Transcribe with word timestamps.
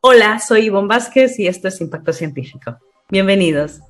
Hola, 0.00 0.40
soy 0.40 0.66
Ivonne 0.66 0.88
Vázquez 0.88 1.38
y 1.38 1.46
esto 1.46 1.68
es 1.68 1.80
Impacto 1.80 2.12
Científico. 2.12 2.76
Bienvenidos. 3.08 3.80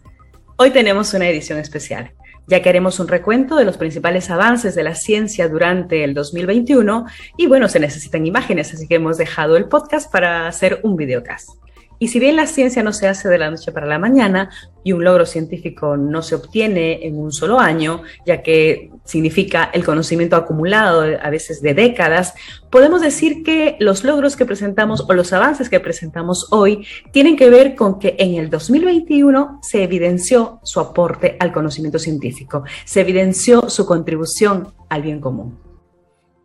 Hoy 0.56 0.70
tenemos 0.70 1.14
una 1.14 1.26
edición 1.28 1.58
especial, 1.58 2.12
ya 2.46 2.60
que 2.60 2.68
haremos 2.68 3.00
un 3.00 3.08
recuento 3.08 3.56
de 3.56 3.64
los 3.64 3.78
principales 3.78 4.28
avances 4.28 4.74
de 4.74 4.82
la 4.82 4.94
ciencia 4.94 5.48
durante 5.48 6.04
el 6.04 6.12
2021 6.12 7.06
y 7.38 7.46
bueno, 7.46 7.68
se 7.68 7.80
necesitan 7.80 8.26
imágenes, 8.26 8.74
así 8.74 8.86
que 8.86 8.96
hemos 8.96 9.16
dejado 9.16 9.56
el 9.56 9.68
podcast 9.68 10.12
para 10.12 10.46
hacer 10.46 10.80
un 10.82 10.96
videocast. 10.96 11.61
Y 12.02 12.08
si 12.08 12.18
bien 12.18 12.34
la 12.34 12.48
ciencia 12.48 12.82
no 12.82 12.92
se 12.92 13.06
hace 13.06 13.28
de 13.28 13.38
la 13.38 13.48
noche 13.48 13.70
para 13.70 13.86
la 13.86 13.96
mañana 13.96 14.50
y 14.82 14.90
un 14.90 15.04
logro 15.04 15.24
científico 15.24 15.96
no 15.96 16.20
se 16.20 16.34
obtiene 16.34 17.06
en 17.06 17.16
un 17.16 17.30
solo 17.30 17.60
año, 17.60 18.02
ya 18.26 18.42
que 18.42 18.90
significa 19.04 19.70
el 19.72 19.84
conocimiento 19.84 20.34
acumulado 20.34 21.02
a 21.02 21.30
veces 21.30 21.62
de 21.62 21.74
décadas, 21.74 22.34
podemos 22.70 23.02
decir 23.02 23.44
que 23.44 23.76
los 23.78 24.02
logros 24.02 24.34
que 24.34 24.44
presentamos 24.44 25.04
o 25.08 25.12
los 25.12 25.32
avances 25.32 25.68
que 25.68 25.78
presentamos 25.78 26.48
hoy 26.50 26.84
tienen 27.12 27.36
que 27.36 27.48
ver 27.48 27.76
con 27.76 28.00
que 28.00 28.16
en 28.18 28.34
el 28.34 28.50
2021 28.50 29.60
se 29.62 29.84
evidenció 29.84 30.58
su 30.64 30.80
aporte 30.80 31.36
al 31.38 31.52
conocimiento 31.52 32.00
científico, 32.00 32.64
se 32.84 33.02
evidenció 33.02 33.70
su 33.70 33.86
contribución 33.86 34.74
al 34.88 35.02
bien 35.02 35.20
común. 35.20 35.61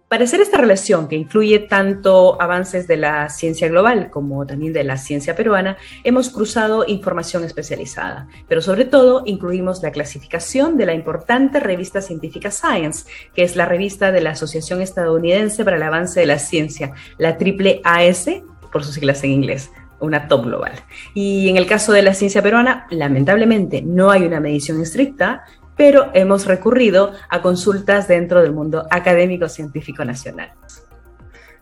Para 0.07 0.23
hacer 0.23 0.39
esta 0.39 0.57
relación 0.57 1.09
que 1.09 1.17
incluye 1.17 1.59
tanto 1.59 2.41
avances 2.41 2.87
de 2.87 2.95
la 2.95 3.27
ciencia 3.27 3.67
global 3.67 4.09
como 4.09 4.45
también 4.45 4.71
de 4.71 4.85
la 4.85 4.95
ciencia 4.95 5.35
peruana, 5.35 5.75
hemos 6.05 6.29
cruzado 6.29 6.85
información 6.87 7.43
especializada, 7.43 8.29
pero 8.47 8.61
sobre 8.61 8.85
todo 8.85 9.23
incluimos 9.25 9.83
la 9.83 9.91
clasificación 9.91 10.77
de 10.77 10.85
la 10.85 10.93
importante 10.93 11.59
revista 11.59 12.01
científica 12.01 12.51
Science, 12.51 13.05
que 13.33 13.43
es 13.43 13.57
la 13.57 13.65
revista 13.65 14.13
de 14.13 14.21
la 14.21 14.29
Asociación 14.29 14.81
Estadounidense 14.81 15.65
para 15.65 15.75
el 15.75 15.83
Avance 15.83 16.21
de 16.21 16.25
la 16.25 16.39
Ciencia, 16.39 16.93
la 17.17 17.37
triple 17.37 17.81
AS, 17.83 18.29
por 18.71 18.85
sus 18.85 18.95
siglas 18.95 19.21
en 19.25 19.31
inglés 19.31 19.71
una 19.99 20.27
top 20.27 20.45
global. 20.45 20.73
Y 21.15 21.49
en 21.49 21.57
el 21.57 21.65
caso 21.65 21.91
de 21.91 22.03
la 22.03 22.13
ciencia 22.13 22.43
peruana, 22.43 22.85
lamentablemente 22.91 23.81
no 23.81 24.11
hay 24.11 24.25
una 24.25 24.39
medición 24.39 24.79
estricta, 24.79 25.43
pero 25.77 26.09
hemos 26.13 26.45
recurrido 26.45 27.13
a 27.29 27.41
consultas 27.41 28.07
dentro 28.07 28.41
del 28.41 28.51
mundo 28.51 28.85
académico 28.89 29.47
científico 29.47 30.03
nacional. 30.03 30.51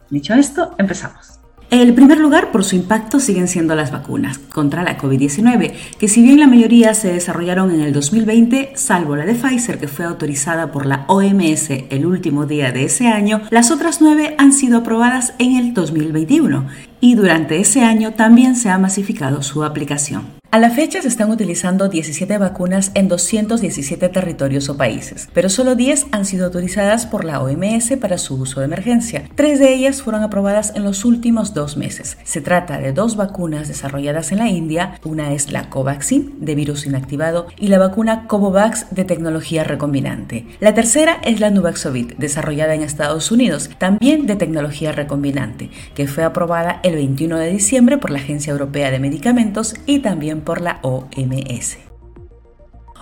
Dicho 0.10 0.34
esto, 0.34 0.74
empezamos. 0.78 1.40
El 1.72 1.96
primer 1.96 2.20
lugar 2.20 2.52
por 2.52 2.64
su 2.64 2.76
impacto 2.76 3.20
siguen 3.20 3.48
siendo 3.48 3.76
las 3.76 3.92
vacunas 3.92 4.38
contra 4.38 4.84
la 4.84 5.00
COVID-19, 5.00 5.74
que 6.00 6.08
si 6.08 6.22
bien 6.22 6.40
la 6.40 6.48
mayoría 6.48 6.94
se 6.94 7.12
desarrollaron 7.12 7.72
en 7.72 7.82
el 7.82 7.92
2020, 7.92 8.74
salvo 8.76 9.16
la 9.16 9.26
de 9.26 9.34
Pfizer 9.34 9.80
que 9.80 9.88
fue 9.88 10.06
autorizada 10.06 10.72
por 10.72 10.86
la 10.86 11.06
OMS 11.08 11.72
el 11.90 12.06
último 12.06 12.46
día 12.46 12.72
de 12.72 12.86
ese 12.86 13.08
año, 13.08 13.42
las 13.50 13.72
otras 13.72 14.00
nueve 14.00 14.36
han 14.38 14.54
sido 14.54 14.78
aprobadas 14.78 15.34
en 15.40 15.58
el 15.58 15.74
2021 15.74 16.68
y 17.02 17.16
durante 17.16 17.60
ese 17.60 17.82
año 17.82 18.14
también 18.14 18.56
se 18.56 18.70
ha 18.70 18.78
masificado 18.78 19.42
su 19.42 19.64
aplicación. 19.64 20.36
A 20.56 20.58
la 20.58 20.70
fecha 20.70 21.02
se 21.02 21.10
están 21.10 21.32
utilizando 21.32 21.90
17 21.90 22.38
vacunas 22.38 22.92
en 22.94 23.10
217 23.10 24.08
territorios 24.08 24.70
o 24.70 24.78
países, 24.78 25.28
pero 25.34 25.50
solo 25.50 25.76
10 25.76 26.06
han 26.14 26.24
sido 26.24 26.46
autorizadas 26.46 27.06
por 27.06 27.26
la 27.26 27.42
OMS 27.42 27.98
para 28.00 28.18
su 28.18 28.36
uso 28.36 28.62
de 28.62 28.68
emergencia. 28.68 29.26
Tres 29.36 29.60
de 29.60 29.74
ellas 29.74 30.02
fueron 30.02 30.24
aprobadas 30.24 30.72
en 30.74 30.86
los 30.86 31.04
últimos 31.04 31.54
dos 31.54 31.76
meses. 31.76 32.18
Se 32.24 32.40
trata 32.40 32.78
de 32.78 32.94
dos 32.94 33.18
vacunas 33.18 33.68
desarrolladas 33.68 34.32
en 34.32 34.38
la 34.38 34.48
India, 34.48 34.98
una 35.04 35.34
es 35.34 35.52
la 35.52 35.70
Covaxin 35.70 36.36
de 36.40 36.56
virus 36.56 36.86
inactivado 36.86 37.48
y 37.58 37.68
la 37.68 37.78
vacuna 37.78 38.26
Covovax 38.26 38.92
de 38.92 39.04
tecnología 39.04 39.66
recombinante. 39.66 40.48
La 40.62 40.74
tercera 40.74 41.18
es 41.26 41.42
la 41.42 41.50
Nuvaxovid, 41.50 42.14
desarrollada 42.18 42.76
en 42.76 42.82
Estados 42.82 43.30
Unidos, 43.30 43.72
también 43.78 44.26
de 44.26 44.38
tecnología 44.38 44.94
recombinante, 44.94 45.70
que 45.96 46.08
fue 46.08 46.24
aprobada 46.24 46.80
el 46.84 46.96
21 46.96 47.40
de 47.40 47.52
diciembre 47.52 47.98
por 47.98 48.10
la 48.10 48.20
Agencia 48.20 48.52
Europea 48.52 48.90
de 48.90 49.00
Medicamentos 49.00 49.76
y 49.86 50.00
también 50.00 50.45
por 50.46 50.62
la 50.62 50.80
OMS. 50.84 51.78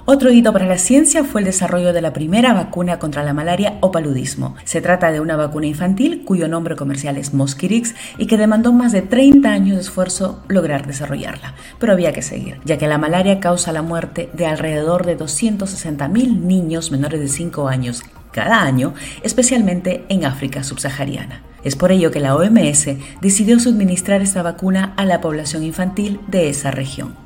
Otro 0.05 0.33
hito 0.33 0.51
para 0.51 0.65
la 0.65 0.77
ciencia 0.77 1.23
fue 1.23 1.39
el 1.39 1.45
desarrollo 1.45 1.93
de 1.93 2.01
la 2.01 2.11
primera 2.11 2.53
vacuna 2.53 2.99
contra 2.99 3.23
la 3.23 3.33
malaria 3.33 3.77
o 3.79 3.93
paludismo. 3.93 4.53
Se 4.65 4.81
trata 4.81 5.13
de 5.13 5.21
una 5.21 5.37
vacuna 5.37 5.67
infantil 5.67 6.23
cuyo 6.25 6.49
nombre 6.49 6.75
comercial 6.75 7.15
es 7.15 7.33
Mosquirix 7.33 7.95
y 8.17 8.25
que 8.25 8.37
demandó 8.37 8.73
más 8.73 8.91
de 8.91 9.01
30 9.01 9.49
años 9.49 9.77
de 9.77 9.81
esfuerzo 9.81 10.43
lograr 10.49 10.85
desarrollarla. 10.85 11.53
Pero 11.79 11.93
había 11.93 12.11
que 12.11 12.21
seguir, 12.21 12.59
ya 12.65 12.77
que 12.77 12.87
la 12.87 12.97
malaria 12.97 13.39
causa 13.39 13.71
la 13.71 13.81
muerte 13.81 14.29
de 14.33 14.45
alrededor 14.45 15.05
de 15.05 15.17
260.000 15.17 16.37
niños 16.37 16.91
menores 16.91 17.21
de 17.21 17.29
5 17.29 17.69
años 17.69 18.03
cada 18.33 18.61
año, 18.61 18.93
especialmente 19.21 20.03
en 20.09 20.25
África 20.25 20.65
subsahariana. 20.65 21.43
Es 21.63 21.77
por 21.77 21.93
ello 21.93 22.11
que 22.11 22.19
la 22.19 22.35
OMS 22.35 22.89
decidió 23.21 23.57
suministrar 23.57 24.21
esta 24.21 24.43
vacuna 24.43 24.93
a 24.97 25.05
la 25.05 25.21
población 25.21 25.63
infantil 25.63 26.19
de 26.27 26.49
esa 26.49 26.71
región. 26.71 27.22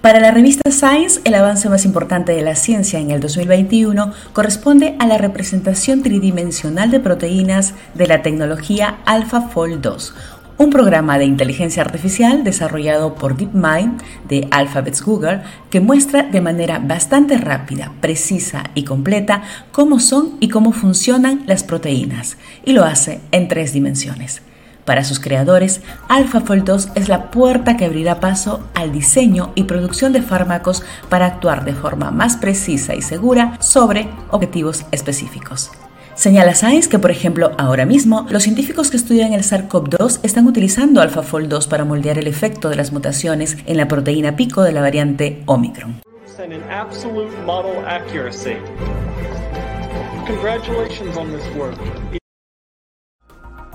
Para 0.00 0.18
la 0.18 0.30
revista 0.30 0.70
Science, 0.70 1.20
el 1.24 1.34
avance 1.34 1.68
más 1.68 1.84
importante 1.84 2.32
de 2.32 2.40
la 2.40 2.54
ciencia 2.54 2.98
en 2.98 3.10
el 3.10 3.20
2021 3.20 4.14
corresponde 4.32 4.96
a 4.98 5.06
la 5.06 5.18
representación 5.18 6.02
tridimensional 6.02 6.90
de 6.90 7.00
proteínas 7.00 7.74
de 7.92 8.06
la 8.06 8.22
tecnología 8.22 9.00
AlphaFold 9.04 9.82
2, 9.82 10.14
un 10.56 10.70
programa 10.70 11.18
de 11.18 11.26
inteligencia 11.26 11.82
artificial 11.82 12.44
desarrollado 12.44 13.14
por 13.14 13.36
DeepMind 13.36 14.00
de 14.26 14.48
Alphabet's 14.50 15.02
Google 15.02 15.42
que 15.68 15.80
muestra 15.80 16.22
de 16.22 16.40
manera 16.40 16.78
bastante 16.78 17.36
rápida, 17.36 17.92
precisa 18.00 18.70
y 18.74 18.84
completa 18.84 19.42
cómo 19.70 20.00
son 20.00 20.38
y 20.40 20.48
cómo 20.48 20.72
funcionan 20.72 21.42
las 21.46 21.62
proteínas, 21.62 22.38
y 22.64 22.72
lo 22.72 22.84
hace 22.84 23.20
en 23.32 23.48
tres 23.48 23.74
dimensiones. 23.74 24.40
Para 24.84 25.04
sus 25.04 25.20
creadores, 25.20 25.80
AlphaFold 26.08 26.64
2 26.64 26.88
es 26.94 27.08
la 27.08 27.30
puerta 27.30 27.76
que 27.76 27.84
abrirá 27.84 28.20
paso 28.20 28.66
al 28.74 28.92
diseño 28.92 29.52
y 29.54 29.64
producción 29.64 30.12
de 30.12 30.22
fármacos 30.22 30.82
para 31.08 31.26
actuar 31.26 31.64
de 31.64 31.74
forma 31.74 32.10
más 32.10 32.36
precisa 32.36 32.94
y 32.94 33.02
segura 33.02 33.56
sobre 33.60 34.08
objetivos 34.30 34.84
específicos. 34.90 35.70
Señala 36.14 36.54
Science 36.54 36.88
que, 36.88 36.98
por 36.98 37.10
ejemplo, 37.10 37.52
ahora 37.56 37.86
mismo, 37.86 38.26
los 38.28 38.42
científicos 38.42 38.90
que 38.90 38.98
estudian 38.98 39.32
el 39.32 39.42
SARS-CoV-2 39.42 40.20
están 40.22 40.46
utilizando 40.46 41.00
AlphaFold 41.00 41.48
2 41.48 41.66
para 41.66 41.86
moldear 41.86 42.18
el 42.18 42.26
efecto 42.26 42.68
de 42.68 42.76
las 42.76 42.92
mutaciones 42.92 43.56
en 43.64 43.78
la 43.78 43.88
proteína 43.88 44.36
pico 44.36 44.62
de 44.62 44.72
la 44.72 44.82
variante 44.82 45.42
Omicron. 45.46 46.00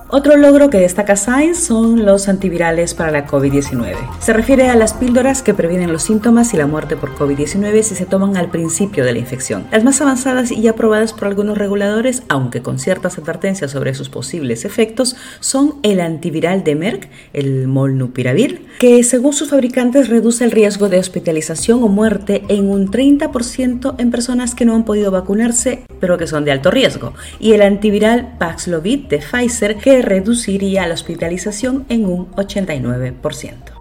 Otro 0.07 0.38
logro 0.38 0.69
que 0.69 0.77
destaca 0.77 1.16
Science 1.16 1.61
son 1.61 2.05
los 2.05 2.27
antivirales 2.29 2.93
para 2.93 3.09
la 3.09 3.25
COVID-19. 3.25 3.95
Se 4.19 4.33
refiere 4.33 4.69
a 4.69 4.75
las 4.75 4.93
píldoras 4.93 5.41
que 5.41 5.55
previenen 5.55 5.91
los 5.91 6.03
síntomas 6.03 6.53
y 6.53 6.57
la 6.57 6.67
muerte 6.67 6.95
por 6.95 7.16
COVID-19 7.16 7.81
si 7.81 7.95
se 7.95 8.05
toman 8.05 8.38
al 8.38 8.51
principio 8.51 9.03
de 9.03 9.13
la 9.13 9.17
infección. 9.19 9.66
Las 9.71 9.83
más 9.83 9.99
avanzadas 10.01 10.51
y 10.51 10.67
aprobadas 10.67 11.11
por 11.11 11.27
algunos 11.27 11.57
reguladores, 11.57 12.21
aunque 12.29 12.61
con 12.61 12.77
ciertas 12.77 13.17
advertencias 13.17 13.71
sobre 13.71 13.95
sus 13.95 14.09
posibles 14.09 14.63
efectos, 14.63 15.16
son 15.39 15.79
el 15.81 15.99
antiviral 15.99 16.63
de 16.63 16.75
Merck, 16.75 17.09
el 17.33 17.67
Molnupiravir, 17.67 18.67
que 18.77 19.03
según 19.03 19.33
sus 19.33 19.49
fabricantes 19.49 20.07
reduce 20.07 20.43
el 20.43 20.51
riesgo 20.51 20.87
de 20.87 20.99
hospitalización 20.99 21.81
o 21.81 21.87
muerte 21.87 22.43
en 22.49 22.69
un 22.69 22.91
30% 22.91 23.95
en 23.97 24.11
personas 24.11 24.53
que 24.53 24.66
no 24.66 24.75
han 24.75 24.85
podido 24.85 25.09
vacunarse 25.09 25.81
pero 25.99 26.17
que 26.17 26.27
son 26.27 26.45
de 26.45 26.51
alto 26.51 26.69
riesgo, 26.72 27.13
y 27.39 27.53
el 27.53 27.61
antiviral 27.61 28.35
Paxlovid 28.37 29.07
de 29.07 29.19
Pfizer 29.19 29.77
que 29.77 29.94
reduciría 30.01 30.88
la 30.88 30.94
hospitalización 30.94 31.85
en 31.89 32.06
un 32.06 32.31
89%. 32.31 33.75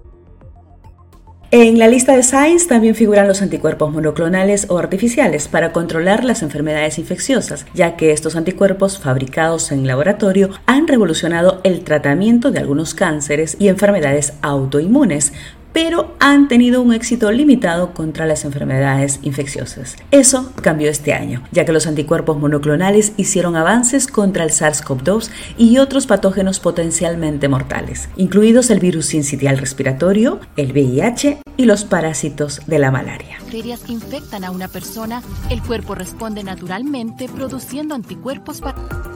En 1.57 1.79
la 1.79 1.87
lista 1.87 2.17
de 2.17 2.25
Science 2.25 2.67
también 2.67 2.97
figuran 2.97 3.29
los 3.29 3.41
anticuerpos 3.41 3.93
monoclonales 3.93 4.67
o 4.71 4.79
artificiales 4.79 5.47
para 5.47 5.71
controlar 5.71 6.25
las 6.25 6.43
enfermedades 6.43 6.99
infecciosas, 6.99 7.65
ya 7.75 7.95
que 7.97 8.11
estos 8.11 8.35
anticuerpos 8.35 8.99
fabricados 8.99 9.71
en 9.71 9.87
laboratorio 9.87 10.51
han 10.67 10.89
revolucionado 10.89 11.61
el 11.63 11.85
tratamiento 11.85 12.51
de 12.51 12.59
algunos 12.59 12.95
cánceres 12.95 13.57
y 13.61 13.69
enfermedades 13.69 14.33
autoinmunes, 14.43 15.33
pero 15.75 16.15
han 16.21 16.49
tenido 16.49 16.81
un 16.81 16.95
éxito 16.95 17.31
limitado 17.33 17.93
contra 17.93 18.25
las 18.25 18.47
enfermedades 18.47 19.19
infecciosas. 19.23 19.97
Eso 20.11 20.53
cambió 20.63 20.89
este 20.89 21.13
año, 21.13 21.43
ya 21.51 21.67
que 21.67 21.73
los 21.73 21.87
anticuerpos 21.87 22.39
monoclonales 22.39 23.13
hicieron 23.19 23.57
avances 23.57 24.07
contra 24.07 24.45
el 24.45 24.51
SARS-CoV-2 24.51 25.29
y 25.59 25.79
otros 25.79 26.07
patógenos 26.07 26.61
potencialmente 26.61 27.49
mortales, 27.49 28.09
incluidos 28.17 28.71
el 28.71 28.79
virus 28.79 29.07
sincitial 29.07 29.59
respiratorio, 29.59 30.41
el 30.57 30.73
VIH 30.73 31.41
y 31.57 31.65
los 31.67 31.85
parásitos 31.85 32.63
de 32.67 32.79
la 32.79 32.91
malaria. 32.91 33.39
Bacterias 33.41 33.81
que 33.81 33.93
infectan 33.93 34.45
a 34.45 34.53
una 34.53 34.69
persona, 34.69 35.23
el 35.51 35.61
cuerpo 35.61 35.95
responde 35.97 36.45
naturalmente 36.45 37.29
produciendo 37.29 37.95
anticuerpos 37.95 38.61
para 38.61 39.14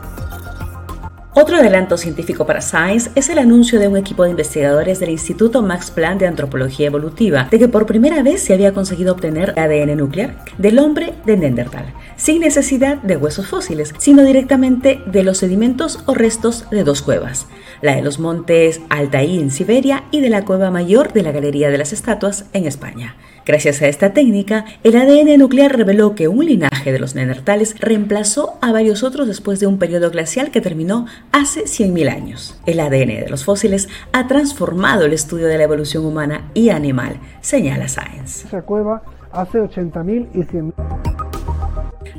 Otro 1.35 1.59
adelanto 1.59 1.99
científico 1.99 2.47
para 2.47 2.63
Science 2.63 3.11
es 3.15 3.29
el 3.29 3.39
anuncio 3.39 3.79
de 3.79 3.87
un 3.87 3.99
equipo 3.99 4.25
de 4.25 4.31
investigadores 4.31 4.99
del 4.99 5.11
Instituto 5.11 5.63
Max 5.63 5.91
Planck 5.91 6.21
de 6.21 6.27
Antropología 6.27 6.87
Evolutiva 6.87 7.49
de 7.51 7.59
que 7.59 7.69
por 7.69 7.85
primera 7.85 8.23
vez 8.23 8.43
se 8.43 8.55
había 8.55 8.73
conseguido 8.73 9.13
obtener 9.13 9.53
ADN 9.59 9.97
nuclear 9.99 10.39
del 10.57 10.79
hombre 10.79 11.13
de 11.27 11.37
Neandertal, 11.37 11.93
sin 12.17 12.41
necesidad 12.41 12.97
de 13.03 13.19
huesos 13.19 13.47
fósiles, 13.47 13.95
sino 13.99 14.25
directamente 14.25 15.01
de 15.07 15.23
los 15.23 15.39
sedimentos 15.39 16.03
o 16.07 16.15
restos 16.15 16.69
de 16.71 16.83
dos 16.83 17.03
cuevas, 17.03 17.47
la 17.83 17.95
de 17.95 18.03
los 18.03 18.19
montes 18.19 18.81
Altaí 18.89 19.39
en 19.39 19.51
Siberia 19.51 20.05
y 20.11 20.21
de 20.21 20.31
la 20.31 20.47
cueva 20.47 20.71
mayor 20.71 21.13
de 21.13 21.23
la 21.23 21.33
Galería 21.33 21.69
de 21.69 21.79
las 21.79 21.93
Estatuas 21.93 22.47
en 22.55 22.67
España. 22.67 23.17
Gracias 23.49 23.81
a 23.81 23.89
esta 23.89 24.13
técnica, 24.13 24.67
el 24.85 24.95
ADN 24.95 25.39
nuclear 25.39 25.75
reveló 25.75 26.15
que 26.15 26.29
un 26.29 26.45
linaje 26.45 26.93
de 26.93 26.99
los 26.99 27.15
neandertales 27.15 27.81
reemplazó 27.81 28.59
a 28.61 28.73
varios 28.73 29.03
otros 29.03 29.27
después 29.27 29.59
de 29.59 29.67
un 29.67 29.79
periodo 29.79 30.11
glacial 30.11 30.51
que 30.51 30.61
terminó 30.61 31.07
hace 31.33 31.65
100.000 31.65 32.11
años. 32.11 32.61
El 32.67 32.81
ADN 32.81 33.21
de 33.21 33.29
los 33.29 33.45
fósiles 33.45 33.89
ha 34.13 34.27
transformado 34.27 35.05
el 35.05 35.13
estudio 35.13 35.47
de 35.47 35.59
la 35.59 35.65
evolución 35.65 36.05
humana 36.05 36.51
y 36.55 36.71
animal, 36.71 37.21
señala 37.41 37.89
Science. 37.89 38.47
Esa 38.47 38.63
cueva 38.63 39.03
hace 39.33 39.61
80.000 39.61 40.29
y 40.35 40.39
100.000 40.39 41.08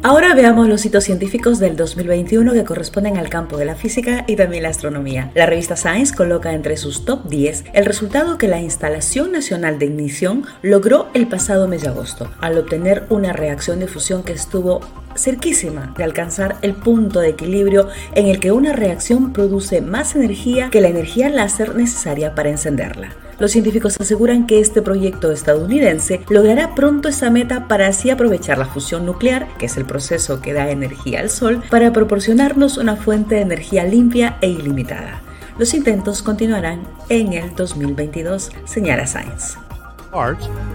Ahora 0.02 0.34
veamos 0.34 0.70
los 0.70 0.86
hitos 0.86 1.04
científicos 1.04 1.60
del 1.60 1.76
2021 1.76 2.54
que 2.54 2.64
corresponden 2.64 3.18
al 3.18 3.28
campo 3.28 3.58
de 3.58 3.66
la 3.66 3.76
física 3.76 4.24
y 4.28 4.38
también 4.38 4.64
la 4.64 4.70
astronomía. 4.70 5.30
La 5.36 5.46
revista 5.46 5.76
Science 5.76 6.16
coloca 6.16 6.54
entre 6.54 6.78
sus 6.78 7.04
top 7.04 7.26
10 7.26 7.66
el 7.74 7.86
resultado 7.86 8.38
que 8.38 8.48
la 8.48 8.62
Instalación 8.62 9.34
Nacional 9.34 9.78
de 9.78 9.88
Ignición 9.88 10.46
logró 10.62 11.10
el 11.14 11.28
pasado 11.28 11.68
mes 11.68 11.82
de 11.82 11.90
agosto, 11.90 12.32
al 12.40 12.58
obtener 12.58 13.08
una 13.10 13.34
reacción 13.34 13.80
de 13.80 13.88
fusión 13.88 14.24
que 14.24 14.32
estuvo 14.32 14.80
cerquísima 15.18 15.94
de 15.98 16.06
alcanzar 16.06 16.56
el 16.62 16.76
punto 16.76 17.20
de 17.20 17.30
equilibrio 17.30 17.90
en 18.16 18.28
el 18.28 18.40
que 18.40 18.54
una 18.54 18.72
reacción 18.72 19.34
produce 19.34 19.82
más 19.82 20.16
energía 20.16 20.70
que 20.70 20.80
la 20.80 20.88
energía 20.88 21.28
láser 21.28 21.76
necesaria 21.76 22.36
para 22.36 22.50
encenderla. 22.50 23.10
Los 23.40 23.52
científicos 23.52 24.00
aseguran 24.00 24.48
que 24.48 24.60
este 24.60 24.82
proyecto 24.82 25.32
estadounidense 25.32 26.22
logrará 26.30 26.76
pronto 26.76 27.08
esa 27.08 27.30
meta 27.30 27.68
para 27.70 27.88
así 27.88 28.10
aprovechar 28.10 28.58
la 28.58 28.66
fusión 28.66 29.06
nuclear, 29.06 29.48
que 29.58 29.68
es 29.68 29.78
el 29.78 29.86
proceso 29.86 30.42
que 30.42 30.52
da 30.54 30.70
energía 30.70 31.22
al 31.22 31.30
Sol, 31.30 31.64
para 31.70 31.94
proporcionarnos 31.94 32.78
una 32.78 32.98
fuente 32.98 33.36
de 33.36 33.42
energía 33.42 33.86
limpia 33.86 34.38
e 34.42 34.50
ilimitada. 34.50 35.22
Los 35.58 35.74
intentos 35.74 36.22
continuarán 36.22 36.84
en 37.08 37.34
el 37.34 37.56
2022, 37.56 38.52
señala 38.66 39.08
Science. 39.08 39.58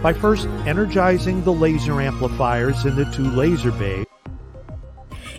by 0.03 0.13
first 0.13 0.47
energizing 0.65 1.43
the 1.43 1.53
laser 1.53 2.01
amplifiers 2.01 2.85
in 2.87 2.95
the 2.95 3.05
two 3.07 3.29
laser 3.31 3.73
bays. 3.73 4.14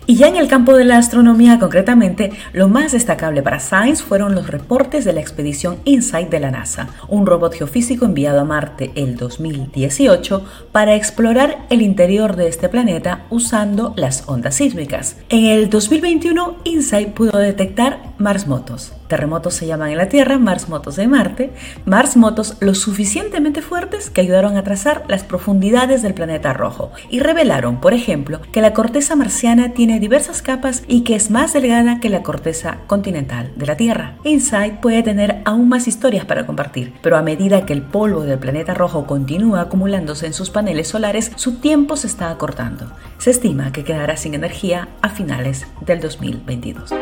Y 0.08 0.14
ya 0.14 0.28
en 0.28 0.36
el 0.36 0.46
campo 0.46 0.76
de 0.76 0.84
la 0.84 0.98
astronomía 0.98 1.58
concretamente, 1.58 2.30
lo 2.52 2.68
más 2.68 2.92
destacable 2.92 3.42
para 3.42 3.58
Science 3.58 4.04
fueron 4.04 4.36
los 4.36 4.46
reportes 4.46 5.04
de 5.04 5.12
la 5.12 5.20
expedición 5.20 5.78
InSight 5.84 6.30
de 6.30 6.38
la 6.38 6.52
NASA, 6.52 6.88
un 7.08 7.26
robot 7.26 7.54
geofísico 7.54 8.04
enviado 8.04 8.40
a 8.40 8.44
Marte 8.44 8.92
el 8.94 9.16
2018 9.16 10.44
para 10.70 10.94
explorar 10.94 11.66
el 11.70 11.82
interior 11.82 12.36
de 12.36 12.46
este 12.46 12.68
planeta 12.68 13.24
usando 13.30 13.94
las 13.96 14.28
ondas 14.28 14.54
sísmicas. 14.54 15.16
En 15.28 15.46
el 15.46 15.68
2021, 15.70 16.58
InSight 16.62 17.08
pudo 17.08 17.36
detectar 17.38 18.14
Mars 18.18 18.46
Motos, 18.46 18.92
terremotos 19.08 19.54
se 19.54 19.66
llaman 19.66 19.90
en 19.90 19.98
la 19.98 20.08
Tierra, 20.08 20.38
Mars 20.38 20.68
Motos 20.68 20.96
de 20.96 21.08
Marte, 21.08 21.52
Mars 21.84 22.16
Motos 22.16 22.56
lo 22.60 22.74
suficientemente 22.74 23.62
fuertes 23.62 24.10
que 24.10 24.20
ayudaron 24.20 24.56
a 24.56 24.64
trazar 24.64 25.04
las 25.08 25.24
profundidades 25.24 26.02
del 26.02 26.14
planeta 26.14 26.52
rojo 26.52 26.90
y 27.10 27.20
revelaron, 27.20 27.80
por 27.80 27.94
ejemplo, 27.94 28.40
que 28.52 28.60
la 28.60 28.74
corteza 28.74 29.16
marciana 29.16 29.72
tiene 29.72 30.00
diversas 30.00 30.42
capas 30.42 30.82
y 30.88 31.02
que 31.02 31.14
es 31.14 31.30
más 31.30 31.52
delgada 31.52 32.00
que 32.00 32.10
la 32.10 32.22
corteza 32.22 32.78
continental 32.86 33.52
de 33.56 33.66
la 33.66 33.76
Tierra. 33.76 34.16
Insight 34.24 34.80
puede 34.80 35.02
tener 35.02 35.42
aún 35.44 35.68
más 35.68 35.88
historias 35.88 36.24
para 36.24 36.46
compartir, 36.46 36.92
pero 37.02 37.16
a 37.16 37.22
medida 37.22 37.66
que 37.66 37.72
el 37.72 37.82
polvo 37.82 38.22
del 38.22 38.38
planeta 38.38 38.74
rojo 38.74 39.06
continúa 39.06 39.62
acumulándose 39.62 40.26
en 40.26 40.32
sus 40.32 40.50
paneles 40.50 40.88
solares, 40.88 41.32
su 41.36 41.56
tiempo 41.56 41.96
se 41.96 42.06
está 42.06 42.30
acortando. 42.30 42.90
Se 43.18 43.30
estima 43.30 43.72
que 43.72 43.84
quedará 43.84 44.16
sin 44.16 44.34
energía 44.34 44.88
a 45.02 45.08
finales 45.08 45.66
del 45.80 46.00
2022. 46.00 46.92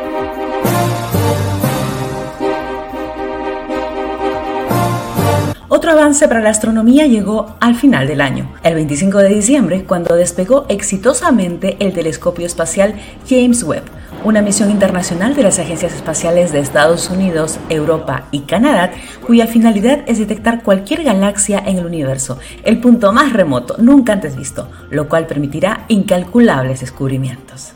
Otro 5.67 5.91
avance 5.91 6.27
para 6.27 6.41
la 6.41 6.51
astronomía 6.51 7.07
llegó 7.07 7.55
al 7.59 7.73
final 7.73 8.07
del 8.07 8.21
año, 8.21 8.53
el 8.61 8.75
25 8.75 9.17
de 9.17 9.29
diciembre, 9.29 9.83
cuando 9.83 10.15
despegó 10.15 10.67
exitosamente 10.69 11.75
el 11.79 11.91
telescopio 11.91 12.45
espacial 12.45 12.93
James 13.27 13.63
Webb, 13.63 13.83
una 14.23 14.43
misión 14.43 14.69
internacional 14.69 15.35
de 15.35 15.41
las 15.41 15.57
agencias 15.57 15.93
espaciales 15.93 16.51
de 16.51 16.59
Estados 16.59 17.09
Unidos, 17.09 17.57
Europa 17.69 18.27
y 18.29 18.41
Canadá, 18.41 18.91
cuya 19.25 19.47
finalidad 19.47 20.03
es 20.05 20.19
detectar 20.19 20.61
cualquier 20.61 21.03
galaxia 21.03 21.63
en 21.65 21.79
el 21.79 21.87
universo, 21.87 22.37
el 22.63 22.79
punto 22.79 23.11
más 23.11 23.33
remoto 23.33 23.75
nunca 23.79 24.13
antes 24.13 24.35
visto, 24.35 24.69
lo 24.91 25.09
cual 25.09 25.25
permitirá 25.25 25.85
incalculables 25.87 26.81
descubrimientos. 26.81 27.73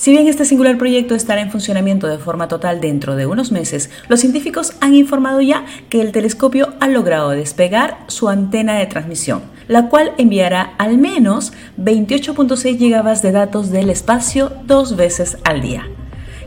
Si 0.00 0.12
bien 0.12 0.28
este 0.28 0.46
singular 0.46 0.78
proyecto 0.78 1.14
estará 1.14 1.42
en 1.42 1.50
funcionamiento 1.50 2.06
de 2.06 2.16
forma 2.16 2.48
total 2.48 2.80
dentro 2.80 3.16
de 3.16 3.26
unos 3.26 3.52
meses, 3.52 3.90
los 4.08 4.20
científicos 4.20 4.72
han 4.80 4.94
informado 4.94 5.42
ya 5.42 5.66
que 5.90 6.00
el 6.00 6.10
telescopio 6.10 6.72
ha 6.80 6.88
logrado 6.88 7.28
despegar 7.28 7.98
su 8.06 8.30
antena 8.30 8.78
de 8.78 8.86
transmisión, 8.86 9.42
la 9.68 9.90
cual 9.90 10.12
enviará 10.16 10.72
al 10.78 10.96
menos 10.96 11.52
28.6 11.76 12.78
GB 12.78 13.20
de 13.20 13.30
datos 13.30 13.68
del 13.68 13.90
espacio 13.90 14.50
dos 14.64 14.96
veces 14.96 15.36
al 15.44 15.60
día. 15.60 15.86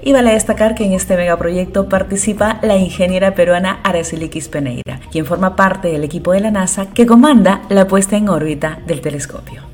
Y 0.02 0.14
vale 0.14 0.32
destacar 0.32 0.74
que 0.74 0.86
en 0.86 0.94
este 0.94 1.16
megaproyecto 1.16 1.88
participa 1.88 2.58
la 2.64 2.78
ingeniera 2.78 3.36
peruana 3.36 3.82
Araceli 3.84 4.30
Peneira, 4.30 5.00
quien 5.12 5.28
forma 5.28 5.56
parte 5.56 5.90
del 5.90 6.04
equipo 6.04 6.32
de 6.32 6.40
la 6.40 6.50
NASA 6.50 6.88
que 6.88 7.06
comanda 7.06 7.62
la 7.70 7.88
puesta 7.88 8.18
en 8.18 8.30
órbita 8.30 8.80
del 8.88 9.02
telescopio. 9.02 9.73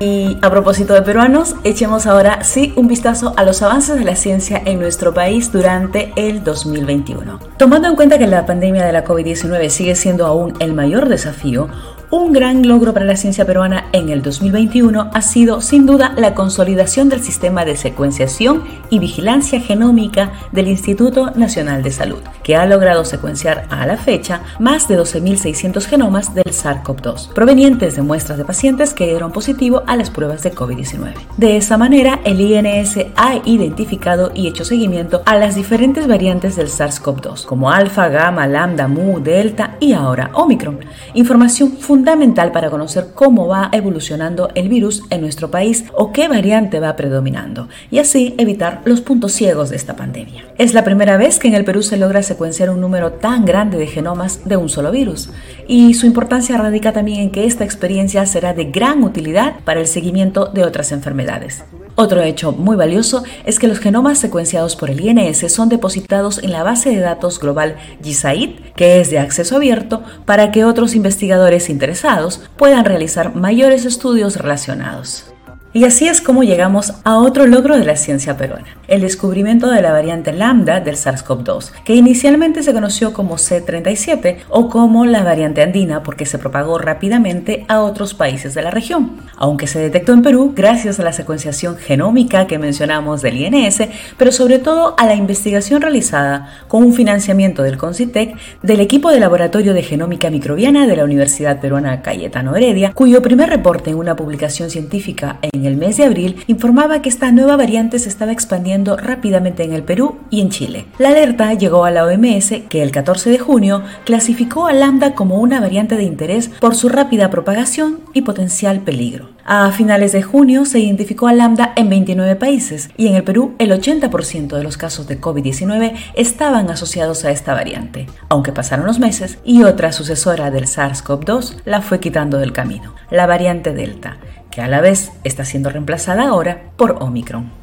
Y 0.00 0.36
a 0.42 0.50
propósito 0.50 0.94
de 0.94 1.02
peruanos, 1.02 1.54
echemos 1.62 2.06
ahora 2.06 2.42
sí 2.42 2.72
un 2.74 2.88
vistazo 2.88 3.34
a 3.36 3.44
los 3.44 3.62
avances 3.62 3.96
de 3.96 4.04
la 4.04 4.16
ciencia 4.16 4.60
en 4.64 4.80
nuestro 4.80 5.14
país 5.14 5.52
durante 5.52 6.12
el 6.16 6.42
2021. 6.42 7.38
Tomando 7.56 7.86
en 7.86 7.94
cuenta 7.94 8.18
que 8.18 8.26
la 8.26 8.44
pandemia 8.44 8.84
de 8.84 8.92
la 8.92 9.04
COVID-19 9.04 9.68
sigue 9.68 9.94
siendo 9.94 10.26
aún 10.26 10.54
el 10.58 10.72
mayor 10.72 11.08
desafío, 11.08 11.68
un 12.12 12.34
gran 12.34 12.68
logro 12.68 12.92
para 12.92 13.06
la 13.06 13.16
ciencia 13.16 13.46
peruana 13.46 13.86
en 13.92 14.10
el 14.10 14.20
2021 14.20 15.10
ha 15.14 15.22
sido 15.22 15.62
sin 15.62 15.86
duda 15.86 16.12
la 16.14 16.34
consolidación 16.34 17.08
del 17.08 17.22
sistema 17.22 17.64
de 17.64 17.74
secuenciación 17.74 18.64
y 18.90 18.98
vigilancia 18.98 19.60
genómica 19.60 20.32
del 20.52 20.68
Instituto 20.68 21.30
Nacional 21.30 21.82
de 21.82 21.90
Salud, 21.90 22.18
que 22.42 22.54
ha 22.54 22.66
logrado 22.66 23.06
secuenciar 23.06 23.66
a 23.70 23.86
la 23.86 23.96
fecha 23.96 24.42
más 24.60 24.88
de 24.88 24.98
12.600 24.98 25.86
genomas 25.86 26.34
del 26.34 26.44
SARS-CoV-2, 26.44 27.32
provenientes 27.32 27.96
de 27.96 28.02
muestras 28.02 28.36
de 28.36 28.44
pacientes 28.44 28.92
que 28.92 29.06
dieron 29.06 29.32
positivo 29.32 29.82
a 29.86 29.96
las 29.96 30.10
pruebas 30.10 30.42
de 30.42 30.54
COVID-19. 30.54 31.14
De 31.38 31.56
esa 31.56 31.78
manera, 31.78 32.20
el 32.24 32.42
INS 32.42 33.06
ha 33.16 33.40
identificado 33.46 34.32
y 34.34 34.48
hecho 34.48 34.66
seguimiento 34.66 35.22
a 35.24 35.38
las 35.38 35.54
diferentes 35.54 36.06
variantes 36.06 36.56
del 36.56 36.68
SARS-CoV-2, 36.68 37.46
como 37.46 37.70
alfa, 37.70 38.08
gamma, 38.08 38.46
lambda, 38.46 38.86
mu, 38.86 39.18
delta 39.18 39.78
y 39.80 39.94
ahora 39.94 40.30
Omicron. 40.34 40.78
Información 41.14 41.70
fundamental 41.78 42.01
fundamental 42.02 42.50
para 42.50 42.68
conocer 42.68 43.10
cómo 43.14 43.46
va 43.46 43.68
evolucionando 43.70 44.50
el 44.56 44.68
virus 44.68 45.04
en 45.10 45.20
nuestro 45.20 45.52
país 45.52 45.84
o 45.94 46.12
qué 46.12 46.26
variante 46.26 46.80
va 46.80 46.96
predominando 46.96 47.68
y 47.92 48.00
así 48.00 48.34
evitar 48.38 48.82
los 48.84 49.00
puntos 49.02 49.30
ciegos 49.30 49.70
de 49.70 49.76
esta 49.76 49.94
pandemia. 49.94 50.51
Es 50.62 50.74
la 50.74 50.84
primera 50.84 51.16
vez 51.16 51.40
que 51.40 51.48
en 51.48 51.54
el 51.54 51.64
Perú 51.64 51.82
se 51.82 51.96
logra 51.96 52.22
secuenciar 52.22 52.70
un 52.70 52.80
número 52.80 53.14
tan 53.14 53.44
grande 53.44 53.78
de 53.78 53.88
genomas 53.88 54.44
de 54.44 54.56
un 54.56 54.68
solo 54.68 54.92
virus 54.92 55.28
y 55.66 55.94
su 55.94 56.06
importancia 56.06 56.56
radica 56.56 56.92
también 56.92 57.18
en 57.18 57.30
que 57.32 57.46
esta 57.46 57.64
experiencia 57.64 58.24
será 58.26 58.54
de 58.54 58.66
gran 58.66 59.02
utilidad 59.02 59.56
para 59.64 59.80
el 59.80 59.88
seguimiento 59.88 60.46
de 60.46 60.62
otras 60.62 60.92
enfermedades. 60.92 61.64
Otro 61.96 62.22
hecho 62.22 62.52
muy 62.52 62.76
valioso 62.76 63.24
es 63.44 63.58
que 63.58 63.66
los 63.66 63.80
genomas 63.80 64.18
secuenciados 64.18 64.76
por 64.76 64.88
el 64.88 65.00
INS 65.00 65.52
son 65.52 65.68
depositados 65.68 66.40
en 66.40 66.52
la 66.52 66.62
base 66.62 66.90
de 66.90 67.00
datos 67.00 67.40
global 67.40 67.74
GISAID, 68.00 68.50
que 68.76 69.00
es 69.00 69.10
de 69.10 69.18
acceso 69.18 69.56
abierto, 69.56 70.04
para 70.26 70.52
que 70.52 70.64
otros 70.64 70.94
investigadores 70.94 71.70
interesados 71.70 72.40
puedan 72.56 72.84
realizar 72.84 73.34
mayores 73.34 73.84
estudios 73.84 74.36
relacionados. 74.36 75.31
Y 75.74 75.84
así 75.84 76.06
es 76.06 76.20
como 76.20 76.42
llegamos 76.42 76.92
a 77.02 77.16
otro 77.16 77.46
logro 77.46 77.78
de 77.78 77.86
la 77.86 77.96
ciencia 77.96 78.36
peruana, 78.36 78.66
el 78.88 79.00
descubrimiento 79.00 79.70
de 79.70 79.80
la 79.80 79.90
variante 79.90 80.30
lambda 80.34 80.80
del 80.80 80.96
SARS-CoV-2, 80.96 81.72
que 81.82 81.94
inicialmente 81.94 82.62
se 82.62 82.74
conoció 82.74 83.14
como 83.14 83.36
C37 83.36 84.40
o 84.50 84.68
como 84.68 85.06
la 85.06 85.22
variante 85.22 85.62
andina 85.62 86.02
porque 86.02 86.26
se 86.26 86.36
propagó 86.36 86.76
rápidamente 86.76 87.64
a 87.68 87.80
otros 87.80 88.12
países 88.12 88.52
de 88.52 88.60
la 88.60 88.70
región. 88.70 89.12
Aunque 89.38 89.66
se 89.66 89.78
detectó 89.78 90.12
en 90.12 90.20
Perú 90.20 90.52
gracias 90.54 91.00
a 91.00 91.04
la 91.04 91.14
secuenciación 91.14 91.78
genómica 91.78 92.46
que 92.46 92.58
mencionamos 92.58 93.22
del 93.22 93.38
INS, 93.38 93.84
pero 94.18 94.30
sobre 94.30 94.58
todo 94.58 94.94
a 94.98 95.06
la 95.06 95.14
investigación 95.14 95.80
realizada 95.80 96.52
con 96.68 96.84
un 96.84 96.92
financiamiento 96.92 97.62
del 97.62 97.78
CONCITEC 97.78 98.36
del 98.62 98.80
equipo 98.80 99.10
de 99.10 99.20
laboratorio 99.20 99.72
de 99.72 99.82
genómica 99.82 100.28
microbiana 100.28 100.86
de 100.86 100.96
la 100.96 101.04
Universidad 101.04 101.60
Peruana 101.60 102.02
Cayetano 102.02 102.56
Heredia, 102.56 102.92
cuyo 102.92 103.22
primer 103.22 103.48
reporte 103.48 103.88
en 103.88 103.96
una 103.96 104.16
publicación 104.16 104.68
científica 104.68 105.38
en 105.40 105.61
en 105.62 105.66
el 105.66 105.76
mes 105.76 105.96
de 105.96 106.04
abril 106.04 106.44
informaba 106.48 107.02
que 107.02 107.08
esta 107.08 107.30
nueva 107.30 107.56
variante 107.56 108.00
se 108.00 108.08
estaba 108.08 108.32
expandiendo 108.32 108.96
rápidamente 108.96 109.62
en 109.62 109.72
el 109.72 109.84
Perú 109.84 110.18
y 110.28 110.40
en 110.40 110.50
Chile. 110.50 110.86
La 110.98 111.10
alerta 111.10 111.54
llegó 111.54 111.84
a 111.84 111.92
la 111.92 112.04
OMS 112.04 112.52
que 112.68 112.82
el 112.82 112.90
14 112.90 113.30
de 113.30 113.38
junio 113.38 113.82
clasificó 114.04 114.66
a 114.66 114.72
lambda 114.72 115.14
como 115.14 115.38
una 115.38 115.60
variante 115.60 115.96
de 115.96 116.02
interés 116.02 116.48
por 116.48 116.74
su 116.74 116.88
rápida 116.88 117.30
propagación 117.30 118.00
y 118.12 118.22
potencial 118.22 118.80
peligro. 118.80 119.30
A 119.44 119.70
finales 119.72 120.12
de 120.12 120.22
junio 120.22 120.64
se 120.64 120.80
identificó 120.80 121.28
a 121.28 121.32
lambda 121.32 121.72
en 121.76 121.88
29 121.88 122.36
países 122.36 122.90
y 122.96 123.06
en 123.08 123.14
el 123.14 123.24
Perú 123.24 123.54
el 123.58 123.70
80% 123.70 124.56
de 124.56 124.62
los 124.62 124.76
casos 124.76 125.06
de 125.06 125.20
COVID-19 125.20 125.94
estaban 126.14 126.70
asociados 126.70 127.24
a 127.24 127.30
esta 127.30 127.54
variante, 127.54 128.06
aunque 128.28 128.52
pasaron 128.52 128.86
los 128.86 128.98
meses 128.98 129.38
y 129.44 129.62
otra 129.62 129.92
sucesora 129.92 130.50
del 130.50 130.66
SARS-CoV-2 130.66 131.62
la 131.64 131.82
fue 131.82 132.00
quitando 132.00 132.38
del 132.38 132.52
camino, 132.52 132.94
la 133.10 133.26
variante 133.26 133.72
Delta 133.72 134.18
que 134.52 134.60
a 134.60 134.68
la 134.68 134.80
vez 134.80 135.10
está 135.24 135.44
siendo 135.44 135.70
reemplazada 135.70 136.28
ahora 136.28 136.70
por 136.76 137.02
Omicron. 137.02 137.61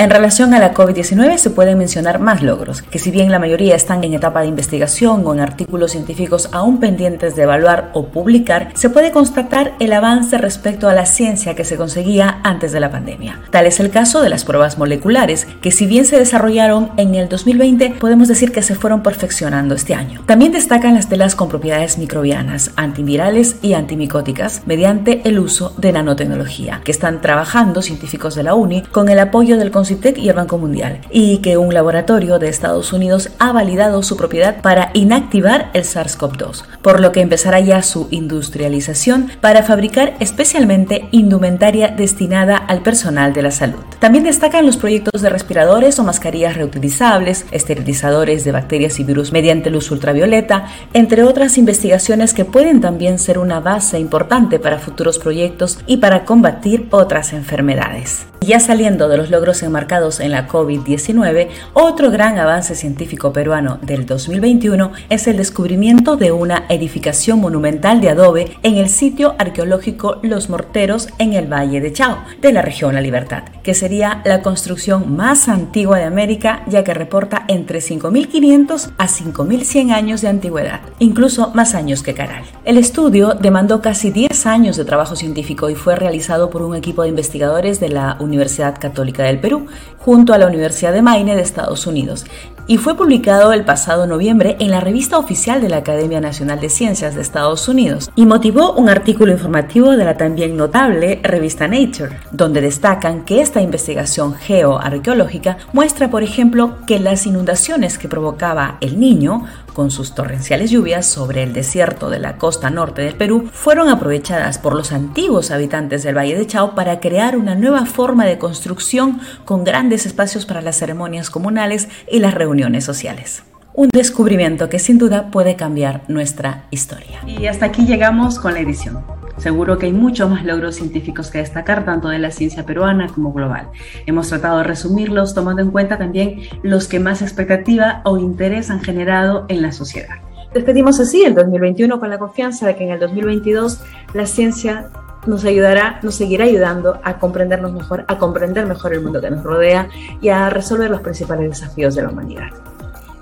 En 0.00 0.10
relación 0.10 0.54
a 0.54 0.60
la 0.60 0.74
COVID-19 0.74 1.38
se 1.38 1.50
pueden 1.50 1.76
mencionar 1.76 2.20
más 2.20 2.40
logros, 2.40 2.82
que 2.82 3.00
si 3.00 3.10
bien 3.10 3.32
la 3.32 3.40
mayoría 3.40 3.74
están 3.74 4.04
en 4.04 4.14
etapa 4.14 4.42
de 4.42 4.46
investigación 4.46 5.26
o 5.26 5.34
en 5.34 5.40
artículos 5.40 5.90
científicos 5.90 6.50
aún 6.52 6.78
pendientes 6.78 7.34
de 7.34 7.42
evaluar 7.42 7.90
o 7.94 8.06
publicar, 8.06 8.70
se 8.74 8.90
puede 8.90 9.10
constatar 9.10 9.74
el 9.80 9.92
avance 9.92 10.38
respecto 10.38 10.88
a 10.88 10.94
la 10.94 11.04
ciencia 11.04 11.56
que 11.56 11.64
se 11.64 11.76
conseguía 11.76 12.38
antes 12.44 12.70
de 12.70 12.78
la 12.78 12.92
pandemia. 12.92 13.40
Tal 13.50 13.66
es 13.66 13.80
el 13.80 13.90
caso 13.90 14.22
de 14.22 14.28
las 14.28 14.44
pruebas 14.44 14.78
moleculares, 14.78 15.48
que 15.60 15.72
si 15.72 15.84
bien 15.86 16.04
se 16.04 16.16
desarrollaron 16.16 16.92
en 16.96 17.16
el 17.16 17.28
2020, 17.28 17.96
podemos 17.98 18.28
decir 18.28 18.52
que 18.52 18.62
se 18.62 18.76
fueron 18.76 19.02
perfeccionando 19.02 19.74
este 19.74 19.96
año. 19.96 20.22
También 20.26 20.52
destacan 20.52 20.94
las 20.94 21.08
telas 21.08 21.34
con 21.34 21.48
propiedades 21.48 21.98
microbianas, 21.98 22.70
antivirales 22.76 23.56
y 23.62 23.72
antimicóticas 23.72 24.62
mediante 24.64 25.22
el 25.24 25.40
uso 25.40 25.74
de 25.76 25.90
nanotecnología, 25.90 26.82
que 26.84 26.92
están 26.92 27.20
trabajando 27.20 27.82
científicos 27.82 28.36
de 28.36 28.44
la 28.44 28.54
UNI 28.54 28.82
con 28.92 29.08
el 29.08 29.18
apoyo 29.18 29.56
del 29.56 29.72
Consejo 29.72 29.87
y 29.90 30.28
el 30.28 30.34
Banco 30.34 30.58
Mundial, 30.58 31.00
y 31.10 31.38
que 31.38 31.56
un 31.56 31.72
laboratorio 31.72 32.38
de 32.38 32.48
Estados 32.48 32.92
Unidos 32.92 33.30
ha 33.38 33.52
validado 33.52 34.02
su 34.02 34.16
propiedad 34.16 34.60
para 34.60 34.90
inactivar 34.94 35.70
el 35.74 35.84
SARS-CoV-2, 35.84 36.64
por 36.82 37.00
lo 37.00 37.12
que 37.12 37.20
empezará 37.20 37.60
ya 37.60 37.82
su 37.82 38.08
industrialización 38.10 39.30
para 39.40 39.62
fabricar 39.62 40.14
especialmente 40.20 41.08
indumentaria 41.10 41.88
destinada 41.88 42.56
al 42.56 42.82
personal 42.82 43.32
de 43.32 43.42
la 43.42 43.50
salud. 43.50 43.78
También 43.98 44.24
destacan 44.24 44.66
los 44.66 44.76
proyectos 44.76 45.22
de 45.22 45.30
respiradores 45.30 45.98
o 45.98 46.04
mascarillas 46.04 46.56
reutilizables, 46.56 47.46
esterilizadores 47.50 48.44
de 48.44 48.52
bacterias 48.52 49.00
y 49.00 49.04
virus 49.04 49.32
mediante 49.32 49.70
luz 49.70 49.90
ultravioleta, 49.90 50.66
entre 50.92 51.22
otras 51.24 51.58
investigaciones 51.58 52.34
que 52.34 52.44
pueden 52.44 52.80
también 52.80 53.18
ser 53.18 53.38
una 53.38 53.60
base 53.60 53.98
importante 53.98 54.58
para 54.58 54.78
futuros 54.78 55.18
proyectos 55.18 55.78
y 55.86 55.98
para 55.98 56.24
combatir 56.24 56.88
otras 56.90 57.32
enfermedades. 57.32 58.26
Ya 58.48 58.60
saliendo 58.60 59.10
de 59.10 59.18
los 59.18 59.28
logros 59.28 59.62
enmarcados 59.62 60.20
en 60.20 60.30
la 60.30 60.48
COVID-19, 60.48 61.48
otro 61.74 62.10
gran 62.10 62.38
avance 62.38 62.74
científico 62.74 63.30
peruano 63.30 63.78
del 63.82 64.06
2021 64.06 64.90
es 65.10 65.26
el 65.26 65.36
descubrimiento 65.36 66.16
de 66.16 66.32
una 66.32 66.64
edificación 66.70 67.40
monumental 67.40 68.00
de 68.00 68.08
adobe 68.08 68.56
en 68.62 68.76
el 68.76 68.88
sitio 68.88 69.34
arqueológico 69.38 70.18
Los 70.22 70.48
Morteros 70.48 71.10
en 71.18 71.34
el 71.34 71.46
Valle 71.46 71.82
de 71.82 71.92
Chao, 71.92 72.20
de 72.40 72.54
la 72.54 72.62
región 72.62 72.94
La 72.94 73.02
Libertad, 73.02 73.42
que 73.62 73.74
sería 73.74 74.22
la 74.24 74.40
construcción 74.40 75.14
más 75.14 75.50
antigua 75.50 75.98
de 75.98 76.04
América 76.04 76.62
ya 76.68 76.84
que 76.84 76.94
reporta 76.94 77.44
entre 77.48 77.80
5.500 77.80 78.92
a 78.96 79.08
5.100 79.08 79.92
años 79.92 80.22
de 80.22 80.28
antigüedad, 80.28 80.80
incluso 81.00 81.52
más 81.54 81.74
años 81.74 82.02
que 82.02 82.14
Caral. 82.14 82.44
El 82.64 82.78
estudio 82.78 83.34
demandó 83.34 83.82
casi 83.82 84.10
10 84.10 84.46
años 84.46 84.78
de 84.78 84.86
trabajo 84.86 85.16
científico 85.16 85.68
y 85.68 85.74
fue 85.74 85.96
realizado 85.96 86.48
por 86.48 86.62
un 86.62 86.74
equipo 86.74 87.02
de 87.02 87.10
investigadores 87.10 87.78
de 87.78 87.90
la 87.90 88.16
Universidad 88.38 88.78
Católica 88.78 89.24
del 89.24 89.40
Perú, 89.40 89.66
junto 89.98 90.32
a 90.32 90.38
la 90.38 90.46
Universidad 90.46 90.92
de 90.92 91.02
Maine 91.02 91.34
de 91.34 91.42
Estados 91.42 91.86
Unidos, 91.86 92.24
y 92.68 92.76
fue 92.76 92.96
publicado 92.96 93.52
el 93.52 93.64
pasado 93.64 94.06
noviembre 94.06 94.56
en 94.60 94.70
la 94.70 94.80
revista 94.80 95.18
oficial 95.18 95.60
de 95.60 95.70
la 95.70 95.78
Academia 95.78 96.20
Nacional 96.20 96.60
de 96.60 96.68
Ciencias 96.68 97.14
de 97.14 97.22
Estados 97.22 97.66
Unidos 97.66 98.10
y 98.14 98.26
motivó 98.26 98.74
un 98.74 98.90
artículo 98.90 99.32
informativo 99.32 99.96
de 99.96 100.04
la 100.04 100.18
también 100.18 100.56
notable 100.56 101.18
revista 101.22 101.66
Nature, 101.66 102.20
donde 102.30 102.60
destacan 102.60 103.24
que 103.24 103.40
esta 103.40 103.62
investigación 103.62 104.34
geoarqueológica 104.34 105.56
muestra, 105.72 106.10
por 106.10 106.22
ejemplo, 106.22 106.76
que 106.86 107.00
las 107.00 107.26
inundaciones 107.26 107.98
que 107.98 108.08
provocaba 108.08 108.76
el 108.82 109.00
niño 109.00 109.44
con 109.78 109.92
sus 109.92 110.12
torrenciales 110.12 110.72
lluvias 110.72 111.06
sobre 111.06 111.44
el 111.44 111.52
desierto 111.52 112.10
de 112.10 112.18
la 112.18 112.36
costa 112.36 112.68
norte 112.68 113.02
del 113.02 113.14
Perú 113.14 113.48
fueron 113.52 113.88
aprovechadas 113.88 114.58
por 114.58 114.74
los 114.74 114.90
antiguos 114.90 115.52
habitantes 115.52 116.02
del 116.02 116.18
Valle 116.18 116.36
de 116.36 116.48
Chao 116.48 116.74
para 116.74 116.98
crear 116.98 117.36
una 117.36 117.54
nueva 117.54 117.86
forma 117.86 118.24
de 118.24 118.38
construcción 118.38 119.20
con 119.44 119.62
grandes 119.62 120.04
espacios 120.04 120.46
para 120.46 120.62
las 120.62 120.78
ceremonias 120.78 121.30
comunales 121.30 121.88
y 122.10 122.18
las 122.18 122.34
reuniones 122.34 122.84
sociales. 122.84 123.44
Un 123.72 123.88
descubrimiento 123.92 124.68
que 124.68 124.80
sin 124.80 124.98
duda 124.98 125.30
puede 125.30 125.54
cambiar 125.54 126.02
nuestra 126.08 126.64
historia. 126.72 127.20
Y 127.24 127.46
hasta 127.46 127.66
aquí 127.66 127.86
llegamos 127.86 128.40
con 128.40 128.54
la 128.54 128.58
edición. 128.58 129.17
Seguro 129.38 129.78
que 129.78 129.86
hay 129.86 129.92
muchos 129.92 130.28
más 130.28 130.44
logros 130.44 130.74
científicos 130.74 131.30
que 131.30 131.38
destacar, 131.38 131.84
tanto 131.84 132.08
de 132.08 132.18
la 132.18 132.32
ciencia 132.32 132.66
peruana 132.66 133.06
como 133.08 133.32
global. 133.32 133.68
Hemos 134.06 134.28
tratado 134.28 134.58
de 134.58 134.64
resumirlos 134.64 135.32
tomando 135.32 135.62
en 135.62 135.70
cuenta 135.70 135.96
también 135.96 136.40
los 136.62 136.88
que 136.88 136.98
más 136.98 137.22
expectativa 137.22 138.02
o 138.04 138.18
interés 138.18 138.68
han 138.70 138.80
generado 138.80 139.46
en 139.48 139.62
la 139.62 139.70
sociedad. 139.70 140.16
Despedimos 140.52 140.98
así 140.98 141.24
el 141.24 141.34
2021 141.34 142.00
con 142.00 142.10
la 142.10 142.18
confianza 142.18 142.66
de 142.66 142.74
que 142.74 142.84
en 142.84 142.90
el 142.90 142.98
2022 142.98 143.80
la 144.14 144.26
ciencia 144.26 144.88
nos 145.26 145.44
ayudará, 145.44 146.00
nos 146.02 146.16
seguirá 146.16 146.44
ayudando 146.44 146.98
a 147.04 147.18
comprendernos 147.18 147.72
mejor, 147.72 148.04
a 148.08 148.18
comprender 148.18 148.66
mejor 148.66 148.94
el 148.94 149.02
mundo 149.02 149.20
que 149.20 149.30
nos 149.30 149.44
rodea 149.44 149.88
y 150.20 150.30
a 150.30 150.50
resolver 150.50 150.90
los 150.90 151.02
principales 151.02 151.50
desafíos 151.50 151.94
de 151.94 152.02
la 152.02 152.08
humanidad. 152.08 152.48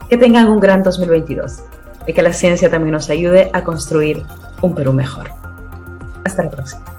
Que 0.09 0.17
tengan 0.17 0.49
un 0.49 0.61
gran 0.61 0.83
2022 0.83 1.63
y 2.07 2.13
que 2.13 2.23
la 2.23 2.33
ciencia 2.33 2.71
también 2.71 2.93
nos 2.93 3.11
ayude 3.11 3.51
a 3.53 3.65
construir 3.65 4.23
un 4.63 4.75
Perú 4.75 4.93
mejor. 4.93 5.46
Hasta 6.27 6.43
la 6.43 6.51
próxima. 6.51 6.96